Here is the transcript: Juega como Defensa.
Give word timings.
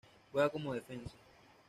Juega 0.31 0.49
como 0.51 0.73
Defensa. 0.73 1.13